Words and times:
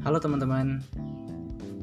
Halo 0.00 0.16
teman-teman, 0.16 0.80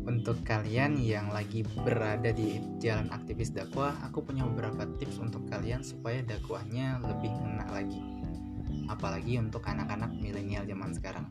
untuk 0.10 0.42
kalian 0.42 0.98
yang 0.98 1.30
lagi 1.30 1.62
berada 1.86 2.34
di 2.34 2.58
jalan 2.82 3.14
aktivis 3.14 3.54
dakwah, 3.54 3.94
aku 4.02 4.26
punya 4.26 4.42
beberapa 4.42 4.90
tips 4.98 5.22
untuk 5.22 5.46
kalian 5.46 5.86
supaya 5.86 6.26
dakwahnya 6.26 6.98
lebih 6.98 7.30
ngena 7.30 7.70
lagi. 7.70 8.02
Apalagi 8.90 9.38
untuk 9.38 9.62
anak-anak 9.70 10.18
milenial 10.18 10.66
zaman 10.66 10.98
sekarang. 10.98 11.30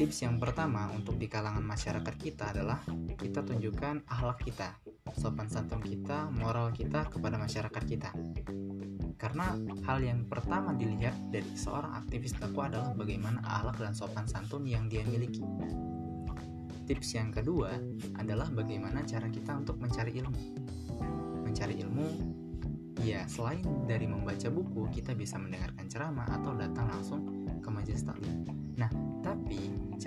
Tips 0.00 0.24
yang 0.24 0.40
pertama 0.40 0.88
untuk 0.96 1.20
di 1.20 1.28
kalangan 1.28 1.60
masyarakat 1.68 2.14
kita 2.24 2.56
adalah 2.56 2.80
kita 3.20 3.44
tunjukkan 3.44 4.08
akhlak 4.08 4.48
kita, 4.48 4.80
sopan 5.12 5.52
santun 5.52 5.84
kita, 5.84 6.32
moral 6.32 6.72
kita 6.72 7.04
kepada 7.12 7.36
masyarakat 7.36 7.82
kita. 7.84 8.16
Karena 9.16 9.56
hal 9.88 10.04
yang 10.04 10.28
pertama 10.28 10.76
dilihat 10.76 11.16
dari 11.32 11.48
seorang 11.56 12.04
aktivis 12.04 12.36
dakwah 12.36 12.68
adalah 12.68 12.92
bagaimana 12.92 13.40
akhlak 13.40 13.80
dan 13.80 13.92
sopan 13.96 14.28
santun 14.28 14.68
yang 14.68 14.92
dia 14.92 15.04
miliki. 15.08 15.40
Tips 16.86 17.18
yang 17.18 17.34
kedua 17.34 17.74
adalah 18.20 18.46
bagaimana 18.52 19.02
cara 19.02 19.26
kita 19.26 19.56
untuk 19.56 19.80
mencari 19.82 20.14
ilmu. 20.20 20.42
Mencari 21.42 21.82
ilmu, 21.82 22.06
ya 23.02 23.26
selain 23.26 23.64
dari 23.88 24.06
membaca 24.06 24.46
buku, 24.52 24.86
kita 24.94 25.16
bisa 25.16 25.40
mendengarkan 25.40 25.88
ceramah 25.90 26.28
atau 26.30 26.54
datang 26.54 26.86
langsung 26.86 27.20
ke 27.58 27.68
majelis 27.72 28.06
taklim. 28.06 28.46
Nah, 28.78 28.92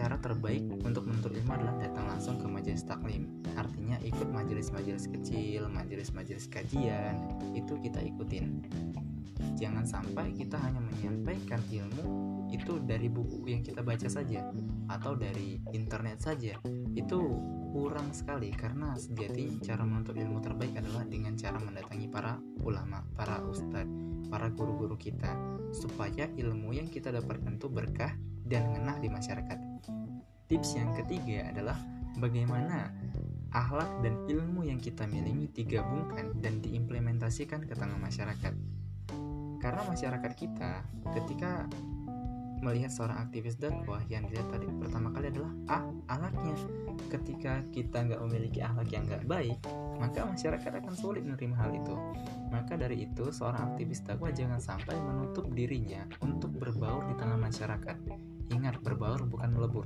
cara 0.09 0.17
terbaik 0.25 0.65
untuk 0.81 1.05
menuntut 1.05 1.37
ilmu 1.37 1.53
adalah 1.53 1.77
datang 1.77 2.09
langsung 2.09 2.41
ke 2.41 2.49
majelis 2.49 2.81
taklim. 2.81 3.29
Artinya 3.53 4.01
ikut 4.01 4.25
majelis-majelis 4.33 5.05
kecil, 5.05 5.69
majelis-majelis 5.69 6.49
kajian, 6.49 7.13
itu 7.53 7.77
kita 7.77 8.01
ikutin 8.01 8.65
jangan 9.59 9.83
sampai 9.83 10.31
kita 10.35 10.55
hanya 10.59 10.79
menyampaikan 10.79 11.59
ilmu 11.71 12.07
itu 12.51 12.79
dari 12.83 13.11
buku 13.11 13.43
yang 13.47 13.63
kita 13.63 13.83
baca 13.83 14.07
saja 14.07 14.47
atau 14.87 15.15
dari 15.15 15.59
internet 15.75 16.23
saja 16.23 16.55
itu 16.95 17.19
kurang 17.75 18.09
sekali 18.15 18.49
karena 18.55 18.95
sejati 18.95 19.61
cara 19.61 19.83
menuntut 19.85 20.17
ilmu 20.17 20.41
terbaik 20.41 20.73
adalah 20.79 21.05
dengan 21.05 21.37
cara 21.37 21.61
mendatangi 21.61 22.07
para 22.09 22.41
ulama, 22.65 23.05
para 23.13 23.43
ustadz, 23.45 23.91
para 24.31 24.49
guru-guru 24.49 24.97
kita 24.97 25.37
supaya 25.69 26.25
ilmu 26.33 26.73
yang 26.73 26.89
kita 26.89 27.13
dapatkan 27.13 27.61
itu 27.61 27.67
berkah 27.69 28.15
dan 28.49 28.73
ngena 28.73 28.97
di 28.97 29.07
masyarakat. 29.13 29.68
Tips 30.49 30.73
yang 30.73 30.89
ketiga 30.97 31.45
adalah 31.53 31.77
bagaimana 32.17 32.89
akhlak 33.53 34.01
dan 34.01 34.17
ilmu 34.25 34.65
yang 34.65 34.81
kita 34.81 35.05
miliki 35.05 35.45
digabungkan 35.61 36.33
dan 36.41 36.57
diimplementasikan 36.57 37.69
ke 37.69 37.77
tengah 37.77 38.01
masyarakat. 38.01 38.57
Karena 39.61 39.81
masyarakat 39.85 40.31
kita 40.33 40.81
ketika 41.13 41.69
melihat 42.65 42.89
seorang 42.89 43.29
aktivis 43.29 43.61
dakwah 43.61 44.01
yang 44.09 44.25
dilihat 44.25 44.49
tadi 44.49 44.65
pertama 44.81 45.13
kali 45.13 45.29
adalah 45.29 45.53
ah 45.69 45.85
alatnya 46.17 46.57
ketika 47.13 47.61
kita 47.69 48.09
nggak 48.09 48.19
memiliki 48.25 48.59
akhlak 48.65 48.89
yang 48.89 49.05
nggak 49.05 49.29
baik 49.29 49.55
maka 50.01 50.25
masyarakat 50.25 50.71
akan 50.81 50.95
sulit 50.97 51.21
menerima 51.29 51.55
hal 51.61 51.77
itu. 51.77 51.93
Maka 52.49 52.73
dari 52.73 53.05
itu 53.05 53.29
seorang 53.29 53.77
aktivis 53.77 54.01
dakwah 54.01 54.33
jangan 54.33 54.57
sampai 54.57 54.97
menutup 54.97 55.45
dirinya 55.53 56.09
untuk 56.25 56.57
berbaur 56.57 57.05
di 57.05 57.13
tengah 57.21 57.37
masyarakat 57.37 57.97
ingat 58.49 58.81
berbaur 58.81 59.25
bukan 59.29 59.49
melebur 59.53 59.85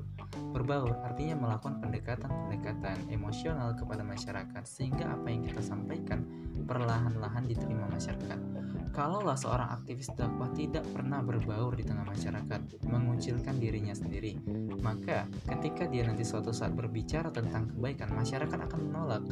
berbaur 0.56 0.95
artinya 1.03 1.36
melakukan 1.36 1.83
pendekatan-pendekatan 1.83 3.11
emosional 3.11 3.75
kepada 3.75 4.02
masyarakat 4.02 4.64
sehingga 4.64 5.11
apa 5.11 5.28
yang 5.30 5.44
kita 5.44 5.61
sampaikan 5.61 6.23
perlahan-lahan 6.67 7.44
diterima 7.45 7.86
masyarakat 7.92 8.64
Kalaulah 8.94 9.33
seorang 9.33 9.73
aktivis 9.73 10.05
dakwah 10.14 10.53
tidak 10.53 10.86
pernah 10.94 11.17
berbaur 11.25 11.73
di 11.73 11.81
tengah 11.81 12.05
masyarakat, 12.05 12.86
mengucilkan 12.86 13.58
dirinya 13.58 13.97
sendiri, 13.97 14.38
maka 14.86 15.25
ketika 15.50 15.89
dia 15.89 16.05
nanti 16.05 16.22
suatu 16.22 16.53
saat 16.53 16.77
berbicara 16.77 17.33
tentang 17.33 17.73
kebaikan, 17.73 18.14
masyarakat 18.14 18.54
akan 18.70 18.80
menolak. 18.93 19.26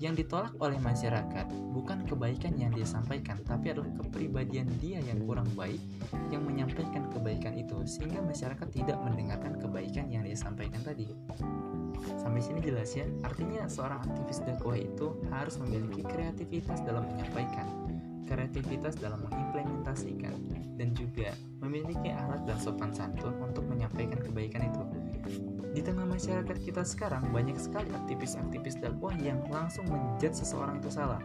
Yang 0.00 0.24
ditolak 0.24 0.56
oleh 0.56 0.80
masyarakat 0.80 1.52
bukan 1.76 2.08
kebaikan 2.08 2.56
yang 2.56 2.72
dia 2.72 2.88
sampaikan, 2.88 3.44
tapi 3.44 3.76
adalah 3.76 3.92
kepribadian 4.44 4.68
dia 4.76 5.00
yang 5.00 5.24
kurang 5.24 5.48
baik 5.56 5.80
yang 6.28 6.44
menyampaikan 6.44 7.08
kebaikan 7.08 7.56
itu, 7.56 7.80
sehingga 7.88 8.20
masyarakat 8.20 8.68
tidak 8.76 9.00
mendengarkan 9.00 9.56
kebaikan 9.56 10.12
yang 10.12 10.20
dia 10.20 10.36
sampaikan 10.36 10.84
tadi. 10.84 11.08
Sampai 12.20 12.44
sini 12.44 12.60
jelas 12.60 12.92
ya, 12.92 13.08
artinya 13.24 13.64
seorang 13.64 14.04
aktivis 14.04 14.44
dakwah 14.44 14.76
itu 14.76 15.16
harus 15.32 15.56
memiliki 15.56 16.04
kreativitas 16.04 16.84
dalam 16.84 17.08
menyampaikan 17.08 17.64
kreativitas 18.24 18.96
dalam 18.96 19.20
mengimplementasikan, 19.28 20.32
dan 20.80 20.96
juga 20.96 21.36
memiliki 21.60 22.08
alat 22.08 22.40
dan 22.48 22.56
sopan 22.56 22.88
santun 22.88 23.36
untuk 23.44 23.68
menyampaikan 23.68 24.16
kebaikan 24.16 24.64
itu. 24.64 24.84
Di 25.76 25.84
tengah 25.84 26.08
masyarakat 26.08 26.56
kita 26.64 26.88
sekarang, 26.88 27.28
banyak 27.36 27.60
sekali 27.60 27.92
aktivis-aktivis 27.92 28.80
dakwah 28.80 29.12
yang 29.20 29.44
langsung 29.52 29.84
menjudge 29.92 30.40
seseorang 30.40 30.80
itu 30.80 30.88
salah. 30.88 31.20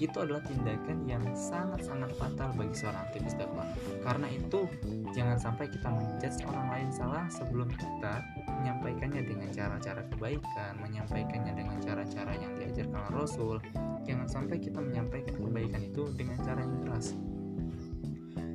Itu 0.00 0.16
adalah 0.24 0.40
tindakan 0.48 1.04
yang 1.04 1.20
sangat-sangat 1.36 2.16
fatal 2.16 2.56
bagi 2.56 2.72
seorang 2.72 3.04
aktivis 3.12 3.36
dakwah. 3.36 3.68
Karena 4.00 4.32
itu, 4.32 4.64
jangan 5.12 5.36
sampai 5.36 5.68
kita 5.68 5.92
menjudge 5.92 6.40
orang 6.48 6.66
lain 6.72 6.88
salah 6.88 7.28
sebelum 7.28 7.68
kita 7.68 8.24
menyampaikannya 8.48 9.22
dengan 9.28 9.52
cara-cara 9.52 10.00
kebaikan, 10.08 10.72
menyampaikannya 10.80 11.52
dengan 11.52 11.76
cara-cara 11.84 12.32
yang 12.32 12.56
diajarkan 12.56 13.12
Rasul, 13.12 13.60
jangan 14.08 14.24
sampai 14.24 14.56
kita 14.56 14.80
menyampaikan 14.80 15.36
kebaikan 15.36 15.84
itu 15.84 16.08
dengan 16.16 16.40
cara 16.40 16.64
yang 16.64 16.80
keras. 16.80 17.12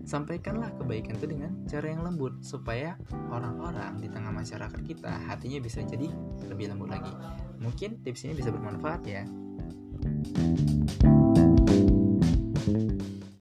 Sampaikanlah 0.06 0.70
kebaikan 0.78 1.18
itu 1.18 1.30
dengan 1.30 1.66
cara 1.66 1.90
yang 1.90 2.06
lembut 2.06 2.38
supaya 2.46 2.94
orang-orang 3.34 3.98
di 4.02 4.10
tengah 4.10 4.30
masyarakat 4.30 4.82
kita 4.86 5.10
hatinya 5.30 5.58
bisa 5.58 5.82
jadi 5.82 6.10
lebih 6.46 6.74
lembut 6.74 6.94
lagi. 6.94 7.10
Mungkin 7.58 8.06
tips 8.06 8.30
ini 8.30 8.38
bisa 8.38 8.54
bermanfaat 8.54 9.02
ya. 9.06 9.26
thank 10.06 11.04
you 11.04 11.25